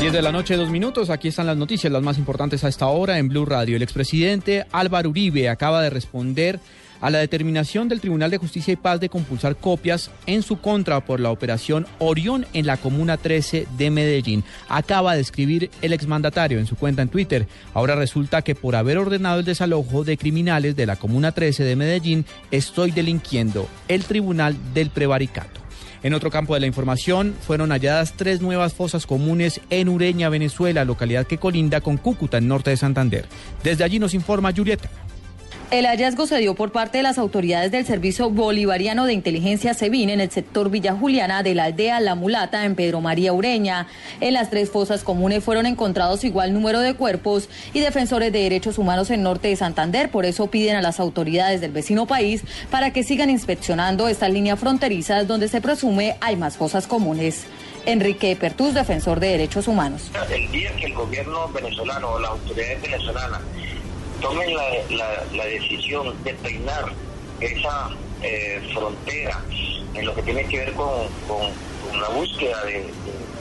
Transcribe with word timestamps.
10 0.00 0.12
de 0.12 0.20
la 0.20 0.30
noche, 0.30 0.56
dos 0.56 0.68
minutos. 0.68 1.08
Aquí 1.08 1.28
están 1.28 1.46
las 1.46 1.56
noticias, 1.56 1.90
las 1.90 2.02
más 2.02 2.18
importantes 2.18 2.62
a 2.64 2.68
esta 2.68 2.86
hora 2.86 3.18
en 3.18 3.28
Blue 3.28 3.46
Radio. 3.46 3.76
El 3.76 3.82
expresidente 3.82 4.66
Álvaro 4.70 5.08
Uribe 5.08 5.48
acaba 5.48 5.80
de 5.80 5.88
responder 5.88 6.60
a 7.00 7.08
la 7.08 7.18
determinación 7.18 7.88
del 7.88 8.02
Tribunal 8.02 8.30
de 8.30 8.36
Justicia 8.36 8.74
y 8.74 8.76
Paz 8.76 9.00
de 9.00 9.08
compulsar 9.08 9.56
copias 9.56 10.10
en 10.26 10.42
su 10.42 10.60
contra 10.60 11.00
por 11.00 11.20
la 11.20 11.30
operación 11.30 11.86
Orión 11.98 12.46
en 12.52 12.66
la 12.66 12.76
Comuna 12.76 13.16
13 13.16 13.66
de 13.78 13.90
Medellín. 13.90 14.44
Acaba 14.68 15.14
de 15.14 15.22
escribir 15.22 15.70
el 15.80 15.94
exmandatario 15.94 16.58
en 16.58 16.66
su 16.66 16.76
cuenta 16.76 17.00
en 17.00 17.08
Twitter. 17.08 17.48
Ahora 17.72 17.94
resulta 17.94 18.42
que 18.42 18.54
por 18.54 18.76
haber 18.76 18.98
ordenado 18.98 19.40
el 19.40 19.46
desalojo 19.46 20.04
de 20.04 20.18
criminales 20.18 20.76
de 20.76 20.84
la 20.84 20.96
Comuna 20.96 21.32
13 21.32 21.64
de 21.64 21.74
Medellín, 21.74 22.26
estoy 22.50 22.90
delinquiendo 22.90 23.66
el 23.88 24.04
Tribunal 24.04 24.56
del 24.74 24.90
Prevaricato. 24.90 25.65
En 26.02 26.14
otro 26.14 26.30
campo 26.30 26.54
de 26.54 26.60
la 26.60 26.66
información, 26.66 27.34
fueron 27.40 27.70
halladas 27.70 28.14
tres 28.16 28.40
nuevas 28.40 28.74
fosas 28.74 29.06
comunes 29.06 29.60
en 29.70 29.88
Ureña, 29.88 30.28
Venezuela, 30.28 30.84
localidad 30.84 31.26
que 31.26 31.38
colinda 31.38 31.80
con 31.80 31.96
Cúcuta, 31.96 32.38
en 32.38 32.48
norte 32.48 32.70
de 32.70 32.76
Santander. 32.76 33.26
Desde 33.62 33.84
allí 33.84 33.98
nos 33.98 34.14
informa 34.14 34.52
Julieta. 34.52 34.88
El 35.72 35.84
hallazgo 35.84 36.28
se 36.28 36.38
dio 36.38 36.54
por 36.54 36.70
parte 36.70 36.98
de 36.98 37.02
las 37.02 37.18
autoridades 37.18 37.72
del 37.72 37.84
Servicio 37.84 38.30
Bolivariano 38.30 39.04
de 39.04 39.12
Inteligencia 39.12 39.74
SEBIN 39.74 40.10
en 40.10 40.20
el 40.20 40.30
sector 40.30 40.70
Villa 40.70 40.94
Juliana 40.94 41.42
de 41.42 41.56
la 41.56 41.64
aldea 41.64 41.98
La 41.98 42.14
Mulata 42.14 42.64
en 42.64 42.76
Pedro 42.76 43.00
María 43.00 43.32
Ureña. 43.32 43.88
En 44.20 44.34
las 44.34 44.48
tres 44.48 44.70
fosas 44.70 45.02
comunes 45.02 45.42
fueron 45.42 45.66
encontrados 45.66 46.22
igual 46.22 46.54
número 46.54 46.78
de 46.78 46.94
cuerpos 46.94 47.48
y 47.74 47.80
defensores 47.80 48.32
de 48.32 48.42
derechos 48.42 48.78
humanos 48.78 49.10
en 49.10 49.24
norte 49.24 49.48
de 49.48 49.56
Santander. 49.56 50.08
Por 50.08 50.24
eso 50.24 50.46
piden 50.46 50.76
a 50.76 50.82
las 50.82 51.00
autoridades 51.00 51.60
del 51.60 51.72
vecino 51.72 52.06
país 52.06 52.44
para 52.70 52.92
que 52.92 53.02
sigan 53.02 53.28
inspeccionando 53.28 54.06
estas 54.06 54.30
líneas 54.30 54.60
fronterizas 54.60 55.26
donde 55.26 55.48
se 55.48 55.60
presume 55.60 56.16
hay 56.20 56.36
más 56.36 56.56
fosas 56.56 56.86
comunes. 56.86 57.42
Enrique 57.86 58.36
Pertús, 58.36 58.72
defensor 58.72 59.18
de 59.18 59.30
derechos 59.30 59.66
humanos. 59.66 60.12
El 60.32 60.48
día 60.52 60.70
que 60.76 60.86
el 60.86 60.94
gobierno 60.94 61.48
venezolano 61.48 62.10
o 62.12 62.18
las 62.20 62.30
autoridades 62.30 62.82
venezolanas 62.82 63.40
tomen 64.20 64.54
la, 64.54 65.24
la, 65.34 65.44
decisión 65.46 66.14
de 66.24 66.34
peinar 66.34 66.92
esa 67.40 67.90
eh, 68.22 68.60
frontera 68.72 69.42
en 69.94 70.06
lo 70.06 70.14
que 70.14 70.22
tiene 70.22 70.44
que 70.44 70.58
ver 70.58 70.72
con, 70.72 70.88
con, 71.26 71.66
la 72.00 72.08
búsqueda 72.10 72.62
de, 72.64 72.84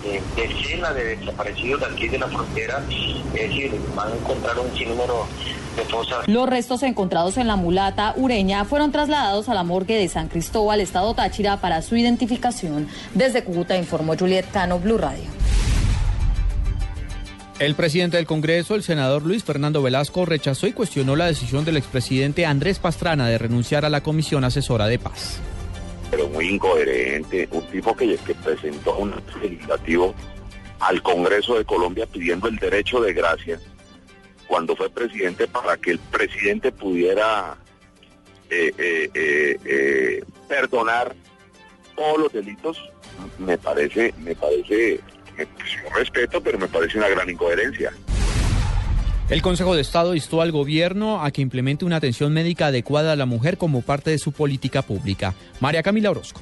de, 0.04 0.22
de, 0.36 0.94
de 0.94 1.16
desaparecidos 1.18 1.82
de 1.82 1.86
aquí 1.88 2.08
de 2.08 2.20
la 2.20 2.28
frontera, 2.28 2.82
es 2.90 3.34
decir, 3.34 3.72
van 3.96 4.12
a 4.12 4.16
encontrar 4.16 4.58
un 4.60 4.74
sinnúmero 4.78 5.28
de 5.76 5.84
fosas. 5.84 6.28
Los 6.28 6.48
restos 6.48 6.84
encontrados 6.84 7.38
en 7.38 7.48
la 7.48 7.56
mulata 7.58 8.14
ureña 8.16 8.64
fueron 8.64 8.92
trasladados 8.92 9.50
a 9.50 9.54
la 9.54 9.64
morgue 9.64 9.98
de 9.98 10.08
San 10.08 10.30
Cristóbal, 10.30 10.80
Estado 10.80 11.14
Táchira, 11.16 11.58
para 11.58 11.82
su 11.82 11.98
identificación. 11.98 12.88
Desde 13.14 13.44
Cúcuta 13.44 13.76
informó 13.76 14.16
Juliet 14.18 14.46
Cano, 14.52 14.80
Blue 14.80 14.98
Radio. 14.98 15.45
El 17.58 17.76
presidente 17.76 18.18
del 18.18 18.26
Congreso, 18.26 18.76
el 18.76 18.84
senador 18.84 19.24
Luis 19.24 19.46
Fernando 19.46 19.82
Velasco, 19.82 20.26
rechazó 20.26 20.68
y 20.68 20.74
cuestionó 20.74 21.16
la 21.16 21.28
decisión 21.28 21.64
del 21.64 21.78
expresidente 21.78 22.46
Andrés 22.46 22.80
Pastrana 22.80 23.30
de 23.30 23.38
renunciar 23.38 23.86
a 23.86 23.90
la 23.90 24.04
Comisión 24.04 24.44
Asesora 24.44 24.88
de 24.88 25.00
Paz. 25.00 25.40
Pero 26.12 26.28
muy 26.28 26.50
incoherente, 26.50 27.48
un 27.52 27.66
tipo 27.68 27.96
que, 27.96 28.18
que 28.18 28.36
presentó 28.36 28.98
un 28.98 29.16
legislativo 29.42 30.14
al 30.82 31.02
Congreso 31.02 31.58
de 31.58 31.64
Colombia 31.64 32.06
pidiendo 32.06 32.50
el 32.50 32.58
derecho 32.58 33.00
de 33.00 33.14
gracia 33.14 33.58
cuando 34.48 34.76
fue 34.76 34.90
presidente 34.90 35.48
para 35.48 35.78
que 35.78 35.92
el 35.92 36.00
presidente 36.00 36.74
pudiera 36.74 37.58
eh, 38.50 38.74
eh, 38.78 39.60
eh, 39.64 40.24
perdonar 40.50 41.16
todos 41.96 42.20
los 42.20 42.34
delitos, 42.34 42.78
me 43.40 43.58
parece, 43.58 44.14
me 44.20 44.36
parece 44.36 45.00
respeto, 45.96 46.42
pero 46.42 46.58
me 46.58 46.68
parece 46.68 46.98
una 46.98 47.10
gran 47.10 47.30
incoherencia. 47.30 47.92
El 49.30 49.42
Consejo 49.42 49.74
de 49.74 49.82
Estado 49.82 50.14
instó 50.14 50.42
al 50.42 50.52
gobierno 50.52 51.24
a 51.24 51.32
que 51.32 51.42
implemente 51.42 51.84
una 51.84 51.96
atención 51.96 52.32
médica 52.32 52.68
adecuada 52.68 53.14
a 53.14 53.16
la 53.16 53.26
mujer 53.26 53.58
como 53.58 53.82
parte 53.82 54.12
de 54.12 54.20
su 54.20 54.32
política 54.32 54.84
pública. 54.84 55.34
María 55.60 55.82
Camila 55.82 56.12
Orozco. 56.12 56.42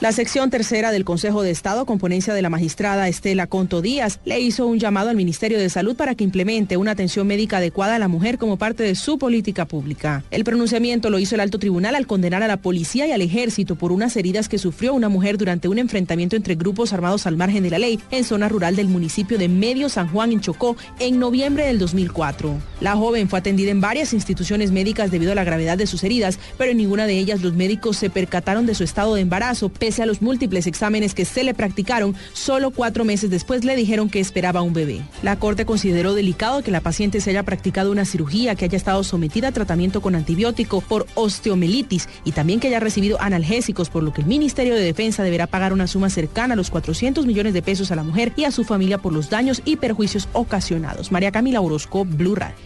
La 0.00 0.12
sección 0.12 0.48
tercera 0.48 0.92
del 0.92 1.04
Consejo 1.04 1.42
de 1.42 1.50
Estado, 1.50 1.84
con 1.84 1.98
ponencia 1.98 2.32
de 2.32 2.40
la 2.40 2.50
magistrada 2.50 3.08
Estela 3.08 3.48
Conto 3.48 3.82
Díaz, 3.82 4.20
le 4.24 4.38
hizo 4.38 4.64
un 4.64 4.78
llamado 4.78 5.10
al 5.10 5.16
Ministerio 5.16 5.58
de 5.58 5.68
Salud 5.68 5.96
para 5.96 6.14
que 6.14 6.22
implemente 6.22 6.76
una 6.76 6.92
atención 6.92 7.26
médica 7.26 7.56
adecuada 7.56 7.96
a 7.96 7.98
la 7.98 8.06
mujer 8.06 8.38
como 8.38 8.58
parte 8.58 8.84
de 8.84 8.94
su 8.94 9.18
política 9.18 9.64
pública. 9.64 10.22
El 10.30 10.44
pronunciamiento 10.44 11.10
lo 11.10 11.18
hizo 11.18 11.34
el 11.34 11.40
alto 11.40 11.58
tribunal 11.58 11.96
al 11.96 12.06
condenar 12.06 12.44
a 12.44 12.46
la 12.46 12.58
policía 12.58 13.08
y 13.08 13.10
al 13.10 13.22
ejército 13.22 13.74
por 13.74 13.90
unas 13.90 14.16
heridas 14.16 14.48
que 14.48 14.58
sufrió 14.58 14.94
una 14.94 15.08
mujer 15.08 15.36
durante 15.36 15.66
un 15.66 15.80
enfrentamiento 15.80 16.36
entre 16.36 16.54
grupos 16.54 16.92
armados 16.92 17.26
al 17.26 17.36
margen 17.36 17.64
de 17.64 17.70
la 17.70 17.80
ley 17.80 17.98
en 18.12 18.22
zona 18.22 18.48
rural 18.48 18.76
del 18.76 18.86
municipio 18.86 19.36
de 19.36 19.48
Medio 19.48 19.88
San 19.88 20.06
Juan 20.12 20.30
en 20.30 20.40
Chocó 20.40 20.76
en 21.00 21.18
noviembre 21.18 21.66
del 21.66 21.80
2004. 21.80 22.56
La 22.80 22.94
joven 22.94 23.28
fue 23.28 23.40
atendida 23.40 23.72
en 23.72 23.80
varias 23.80 24.12
instituciones 24.12 24.70
médicas 24.70 25.10
debido 25.10 25.32
a 25.32 25.34
la 25.34 25.42
gravedad 25.42 25.76
de 25.76 25.88
sus 25.88 26.04
heridas, 26.04 26.38
pero 26.56 26.70
en 26.70 26.76
ninguna 26.76 27.08
de 27.08 27.18
ellas 27.18 27.42
los 27.42 27.54
médicos 27.54 27.96
se 27.96 28.10
percataron 28.10 28.64
de 28.64 28.76
su 28.76 28.84
estado 28.84 29.16
de 29.16 29.22
embarazo, 29.22 29.70
pese 29.88 30.02
a 30.02 30.06
los 30.06 30.20
múltiples 30.20 30.66
exámenes 30.66 31.14
que 31.14 31.24
se 31.24 31.42
le 31.44 31.54
practicaron, 31.54 32.14
solo 32.34 32.72
cuatro 32.72 33.06
meses 33.06 33.30
después 33.30 33.64
le 33.64 33.74
dijeron 33.74 34.10
que 34.10 34.20
esperaba 34.20 34.60
un 34.60 34.74
bebé. 34.74 35.00
La 35.22 35.38
Corte 35.38 35.64
consideró 35.64 36.12
delicado 36.12 36.62
que 36.62 36.70
la 36.70 36.82
paciente 36.82 37.22
se 37.22 37.30
haya 37.30 37.42
practicado 37.42 37.90
una 37.90 38.04
cirugía, 38.04 38.54
que 38.54 38.66
haya 38.66 38.76
estado 38.76 39.02
sometida 39.02 39.48
a 39.48 39.52
tratamiento 39.52 40.02
con 40.02 40.14
antibiótico 40.14 40.82
por 40.82 41.06
osteomelitis 41.14 42.06
y 42.26 42.32
también 42.32 42.60
que 42.60 42.66
haya 42.66 42.80
recibido 42.80 43.18
analgésicos, 43.18 43.88
por 43.88 44.02
lo 44.02 44.12
que 44.12 44.20
el 44.20 44.26
Ministerio 44.26 44.74
de 44.74 44.82
Defensa 44.82 45.22
deberá 45.22 45.46
pagar 45.46 45.72
una 45.72 45.86
suma 45.86 46.10
cercana 46.10 46.52
a 46.52 46.56
los 46.58 46.68
400 46.68 47.24
millones 47.24 47.54
de 47.54 47.62
pesos 47.62 47.90
a 47.90 47.96
la 47.96 48.02
mujer 48.02 48.34
y 48.36 48.44
a 48.44 48.50
su 48.50 48.64
familia 48.64 48.98
por 48.98 49.14
los 49.14 49.30
daños 49.30 49.62
y 49.64 49.76
perjuicios 49.76 50.28
ocasionados. 50.34 51.12
María 51.12 51.32
Camila 51.32 51.62
Orozco, 51.62 52.04
Blue 52.04 52.34
Radio. 52.34 52.56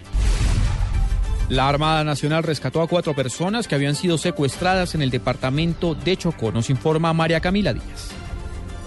La 1.49 1.69
Armada 1.69 2.05
Nacional 2.05 2.43
rescató 2.43 2.81
a 2.81 2.89
cuatro 2.89 3.15
personas 3.15 3.69
que 3.69 3.75
habían 3.75 3.95
sido 3.95 4.17
secuestradas 4.17 4.95
en 4.95 5.03
el 5.03 5.11
departamento 5.11 5.95
de 5.95 6.17
Chocó. 6.17 6.53
Nos 6.53 6.71
informa 6.71 7.13
María 7.13 7.41
Camila 7.41 7.75
Díaz. 7.75 8.22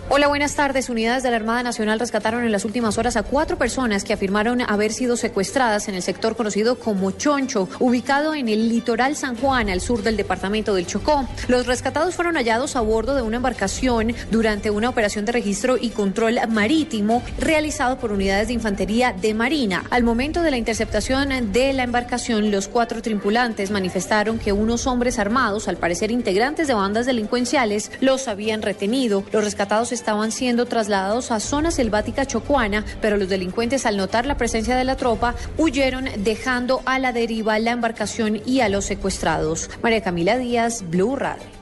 Hola, 0.08 0.28
buenas 0.28 0.54
tardes. 0.54 0.90
Unidades 0.90 1.24
de 1.24 1.32
la 1.32 1.38
Armada 1.38 1.64
Nacional 1.64 2.00
rescataron 2.00 2.44
en 2.44 2.52
las 2.52 2.64
últimas 2.64 3.00
horas 3.00 3.18
a 3.18 3.24
cuatro 3.24 3.58
personas 3.58 4.04
que 4.04 4.14
afirmaron 4.14 4.62
haber 4.62 4.94
sido 4.94 5.18
secuestradas 5.18 5.88
en 5.88 5.96
el 5.96 6.04
sector 6.04 6.36
conocido 6.36 6.78
como 6.78 7.10
Choncho, 7.10 7.68
ubicado 7.80 8.36
en 8.36 8.48
el 8.48 8.70
litoral 8.70 9.16
San 9.16 9.36
Juan, 9.36 9.68
al 9.68 9.82
sur 9.82 10.04
del 10.04 10.16
departamento 10.16 10.76
del 10.76 10.86
Chocó. 10.86 11.28
Los 11.48 11.66
rescatados 11.66 12.14
fueron 12.14 12.36
hallados 12.36 12.76
a 12.76 12.82
bordo 12.82 13.16
de 13.16 13.24
una 13.24 13.38
embarcación 13.38 14.14
durante 14.30 14.70
una 14.70 14.90
operación 14.90 15.26
de 15.26 15.32
registro 15.32 15.76
y 15.76 15.90
control 15.90 16.40
marítimo 16.50 17.24
realizado 17.40 17.98
por 17.98 18.12
unidades 18.12 18.50
de 18.50 18.54
infantería 18.54 19.12
de 19.12 19.34
Marina. 19.34 19.86
Al 19.90 20.04
momento 20.04 20.44
de 20.44 20.52
la 20.52 20.58
interceptación 20.58 21.52
de 21.52 21.74
la 21.74 21.82
embarcación, 21.82 22.52
los 22.52 22.68
cuatro 22.68 23.02
tripulantes 23.02 23.72
manifestaron 23.72 24.38
que 24.38 24.52
unos 24.52 24.86
hombres 24.86 25.18
armados, 25.18 25.68
al 25.68 25.78
parecer 25.78 26.12
integrantes 26.12 26.68
de 26.68 26.76
bandas 26.76 27.08
delincuenciales, 27.08 27.90
los 28.02 28.28
habían 28.28 28.62
retenido. 28.62 29.24
Los 29.32 29.44
rescatados 29.44 29.95
estaban 29.96 30.32
siendo 30.32 30.68
trasladados 30.68 31.32
a 31.32 31.40
zona 31.40 31.72
selvática 31.72 32.28
chocuana, 32.28 32.86
pero 33.02 33.18
los 33.18 33.30
delincuentes 33.30 33.88
al 33.88 33.98
notar 33.98 34.28
la 34.28 34.38
presencia 34.38 34.76
de 34.76 34.84
la 34.84 34.98
tropa 34.98 35.34
huyeron 35.58 36.08
dejando 36.18 36.82
a 36.86 37.00
la 37.00 37.12
deriva 37.12 37.58
la 37.58 37.72
embarcación 37.72 38.42
y 38.46 38.60
a 38.60 38.70
los 38.70 38.86
secuestrados. 38.86 39.70
María 39.82 40.02
Camila 40.02 40.38
Díaz, 40.38 40.84
Blue 40.88 41.16
Radio. 41.16 41.56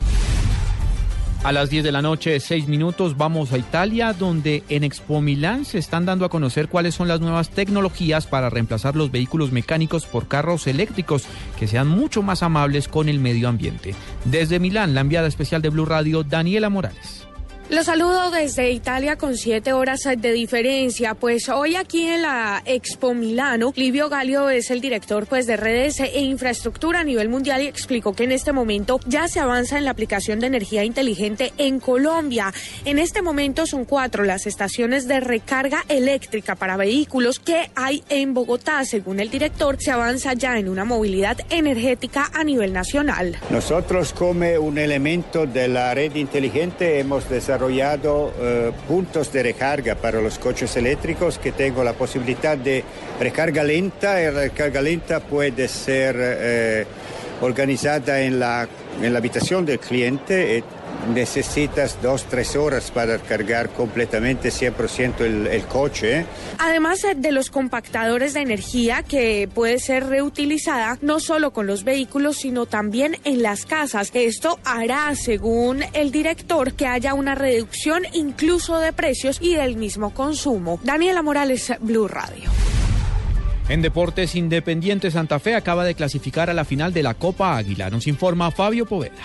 A 1.43 1.51
las 1.51 1.69
10 1.69 1.83
de 1.83 1.91
la 1.91 2.01
noche, 2.01 2.39
6 2.39 2.69
minutos, 2.69 3.17
vamos 3.17 3.51
a 3.51 3.57
Italia, 3.57 4.13
donde 4.13 4.63
en 4.69 4.85
Expo 4.85 5.19
Milán 5.19 5.66
se 5.66 5.77
están 5.77 6.05
dando 6.05 6.23
a 6.23 6.29
conocer 6.29 6.69
cuáles 6.69 6.95
son 6.95 7.09
las 7.09 7.19
nuevas 7.19 7.49
tecnologías 7.49 8.27
para 8.27 8.49
reemplazar 8.49 8.95
los 8.95 9.11
vehículos 9.11 9.51
mecánicos 9.51 10.05
por 10.05 10.29
carros 10.29 10.67
eléctricos 10.67 11.25
que 11.59 11.67
sean 11.67 11.89
mucho 11.89 12.22
más 12.22 12.43
amables 12.43 12.88
con 12.88 13.09
el 13.09 13.19
medio 13.19 13.49
ambiente. 13.49 13.93
Desde 14.23 14.61
Milán, 14.61 14.95
la 14.95 15.01
enviada 15.01 15.27
especial 15.27 15.61
de 15.61 15.67
Blue 15.67 15.85
Radio, 15.85 16.23
Daniela 16.23 16.69
Morales. 16.69 17.27
Los 17.73 17.88
saludo 17.88 18.29
desde 18.29 18.69
Italia 18.69 19.17
con 19.17 19.35
siete 19.35 19.73
horas 19.73 20.01
de 20.03 20.31
diferencia. 20.31 21.16
Pues 21.16 21.50
hoy 21.50 21.75
aquí 21.75 22.05
en 22.05 22.22
la 22.22 22.61
Expo 22.67 23.16
Milano, 23.16 23.73
Livio 23.75 24.09
Galio 24.09 24.52
es 24.52 24.70
el 24.70 24.79
director 24.79 25.25
pues 25.25 25.47
de 25.47 25.58
redes 25.58 25.99
e 25.99 26.22
infraestructura 26.22 26.99
a 26.99 27.03
nivel 27.03 27.29
mundial 27.29 27.64
y 27.64 27.66
explicó 27.66 28.14
que 28.14 28.25
en 28.25 28.31
este 28.31 28.52
momento 28.52 28.99
ya 29.08 29.28
se 29.28 29.40
avanza 29.40 29.79
en 29.79 29.85
la 29.85 29.91
aplicación 29.91 30.40
de 30.40 30.47
energía 30.47 30.84
inteligente 30.84 31.52
en 31.58 31.79
Colombia. 31.79 32.53
En 32.85 32.99
este 32.99 33.23
momento 33.23 33.66
son 33.66 33.85
cuatro 33.85 34.23
las 34.23 34.46
estaciones 34.46 35.08
de 35.08 35.20
recarga 35.20 35.84
eléctrica 35.90 36.53
para 36.53 36.78
vehículos 36.78 37.40
que 37.40 37.72
hay 37.73 38.03
en 38.09 38.35
Bogotá. 38.35 38.85
Según 38.85 39.20
el 39.20 39.31
director, 39.31 39.78
se 39.79 39.90
avanza 39.90 40.34
ya 40.34 40.59
en 40.59 40.70
una 40.70 40.85
movilidad 40.85 41.40
energética 41.49 42.29
a 42.35 42.43
nivel 42.43 42.72
nacional. 42.72 43.35
Nosotros 43.49 44.14
como 44.14 44.46
un 44.59 44.78
elemento 44.78 45.47
de 45.47 45.67
la 45.67 45.91
red 45.96 46.14
inteligente 46.14 46.99
hemos 46.99 47.28
desarrollado 47.28 47.62
eh, 47.69 48.71
puntos 48.87 49.31
de 49.31 49.43
recarga 49.43 49.95
para 49.95 50.21
los 50.21 50.37
coches 50.39 50.75
eléctricos 50.75 51.37
que 51.37 51.51
tengo 51.51 51.83
la 51.83 51.93
posibilidad 51.93 52.57
de 52.57 52.83
recarga 53.19 53.63
lenta 53.63 54.21
y 54.21 54.29
recarga 54.29 54.81
lenta 54.81 55.19
puede 55.19 55.67
ser 55.67 56.15
eh, 56.19 56.85
organizada 57.41 58.22
en 58.22 58.40
la, 58.40 58.68
en 59.02 59.14
la 59.14 59.20
habitación 59.20 59.66
del 59.66 59.80
cliente 59.80 60.64
necesitas 61.14 62.02
dos, 62.02 62.26
tres 62.30 62.56
horas 62.56 62.91
para 62.91 63.18
cargar 63.18 63.70
completamente 63.70 64.50
100% 64.50 65.22
el, 65.22 65.47
el 65.47 65.66
coche. 65.66 66.26
Además 66.59 67.06
de 67.16 67.32
los 67.32 67.50
compactadores 67.50 68.34
de 68.34 68.41
energía 68.41 69.03
que 69.03 69.50
puede 69.53 69.80
ser 69.80 70.08
reutilizada 70.08 70.97
no 71.02 71.20
solo 71.20 71.52
con 71.52 71.68
los 71.68 71.84
vehículos, 71.84 72.38
sino 72.38 72.66
también 72.66 73.18
en 73.24 73.44
las 73.44 73.66
casas. 73.66 74.12
Esto 74.14 74.59
hará, 74.64 75.14
según 75.16 75.84
el 75.94 76.12
director, 76.12 76.74
que 76.74 76.88
haya 76.88 77.14
una 77.14 77.35
reducción 77.35 78.03
incluso 78.14 78.80
de 78.80 78.94
precios 78.94 79.40
y 79.41 79.56
del 79.56 79.76
mismo 79.76 80.14
consumo. 80.14 80.80
Daniela 80.84 81.22
Morales, 81.22 81.74
Blue 81.82 82.08
Radio. 82.08 82.62
En 83.69 83.81
Deportes 83.81 84.35
Independiente 84.35 85.09
Santa 85.09 85.39
Fe 85.39 85.55
acaba 85.55 85.85
de 85.85 85.95
clasificar 85.95 86.49
a 86.49 86.53
la 86.53 86.65
final 86.65 86.93
de 86.93 87.01
la 87.01 87.13
Copa 87.13 87.55
Águila. 87.57 87.89
Nos 87.89 88.07
informa 88.07 88.51
Fabio 88.51 88.85
Poveda. 88.85 89.23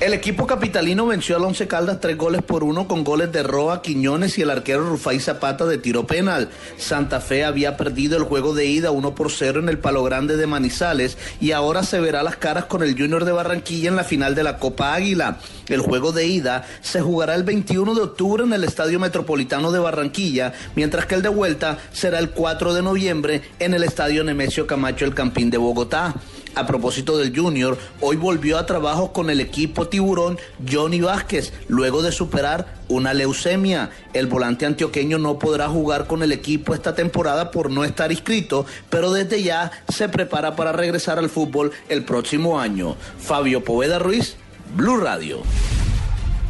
El 0.00 0.14
equipo 0.14 0.46
capitalino 0.46 1.04
venció 1.04 1.36
al 1.36 1.44
Once 1.44 1.68
Caldas 1.68 2.00
tres 2.00 2.16
goles 2.16 2.40
por 2.40 2.64
uno 2.64 2.88
con 2.88 3.04
goles 3.04 3.30
de 3.32 3.42
Roa, 3.42 3.82
Quiñones 3.82 4.38
y 4.38 4.42
el 4.42 4.48
arquero 4.48 4.88
Rufai 4.88 5.20
Zapata 5.20 5.66
de 5.66 5.76
tiro 5.76 6.06
penal. 6.06 6.48
Santa 6.78 7.20
Fe 7.20 7.44
había 7.44 7.76
perdido 7.76 8.16
el 8.16 8.24
juego 8.24 8.54
de 8.54 8.64
ida 8.64 8.92
1 8.92 9.14
por 9.14 9.30
0 9.30 9.60
en 9.60 9.68
el 9.68 9.78
Palo 9.78 10.02
Grande 10.02 10.38
de 10.38 10.46
Manizales 10.46 11.18
y 11.38 11.52
ahora 11.52 11.82
se 11.82 12.00
verá 12.00 12.22
las 12.22 12.36
caras 12.36 12.64
con 12.64 12.82
el 12.82 12.96
Junior 12.96 13.26
de 13.26 13.32
Barranquilla 13.32 13.90
en 13.90 13.96
la 13.96 14.04
final 14.04 14.34
de 14.34 14.42
la 14.42 14.56
Copa 14.56 14.94
Águila. 14.94 15.38
El 15.68 15.82
juego 15.82 16.12
de 16.12 16.26
ida 16.26 16.66
se 16.80 17.02
jugará 17.02 17.34
el 17.34 17.44
21 17.44 17.94
de 17.94 18.00
octubre 18.00 18.42
en 18.44 18.54
el 18.54 18.64
Estadio 18.64 18.98
Metropolitano 18.98 19.70
de 19.70 19.80
Barranquilla, 19.80 20.54
mientras 20.76 21.04
que 21.04 21.16
el 21.16 21.20
de 21.20 21.28
vuelta 21.28 21.76
será 21.92 22.20
el 22.20 22.30
4 22.30 22.72
de 22.72 22.80
noviembre 22.80 23.42
en 23.58 23.74
el 23.74 23.84
Estadio 23.84 24.24
Nemesio 24.24 24.66
Camacho 24.66 25.04
El 25.04 25.14
Campín 25.14 25.50
de 25.50 25.58
Bogotá. 25.58 26.14
A 26.54 26.66
propósito 26.66 27.16
del 27.16 27.36
Junior, 27.36 27.78
hoy 28.00 28.16
volvió 28.16 28.58
a 28.58 28.66
trabajo 28.66 29.12
con 29.12 29.30
el 29.30 29.40
equipo 29.40 29.88
tiburón 29.88 30.38
Johnny 30.70 31.00
Vázquez, 31.00 31.52
luego 31.68 32.02
de 32.02 32.12
superar 32.12 32.74
una 32.88 33.14
leucemia. 33.14 33.90
El 34.12 34.26
volante 34.26 34.66
antioqueño 34.66 35.18
no 35.18 35.38
podrá 35.38 35.68
jugar 35.68 36.06
con 36.06 36.22
el 36.22 36.32
equipo 36.32 36.74
esta 36.74 36.94
temporada 36.94 37.50
por 37.50 37.70
no 37.70 37.84
estar 37.84 38.10
inscrito, 38.10 38.66
pero 38.88 39.12
desde 39.12 39.42
ya 39.42 39.70
se 39.88 40.08
prepara 40.08 40.56
para 40.56 40.72
regresar 40.72 41.18
al 41.18 41.30
fútbol 41.30 41.70
el 41.88 42.04
próximo 42.04 42.58
año. 42.58 42.96
Fabio 43.18 43.64
Poveda 43.64 43.98
Ruiz, 43.98 44.36
Blue 44.74 44.96
Radio. 44.96 45.42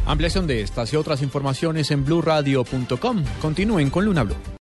Ampliación 0.05 0.47
de 0.47 0.61
estas 0.61 0.91
y 0.93 0.95
otras 0.95 1.21
informaciones 1.21 1.91
en 1.91 2.03
blurradio.com. 2.03 3.23
Continúen 3.39 3.89
con 3.91 4.05
Luna 4.05 4.23
Blue. 4.23 4.51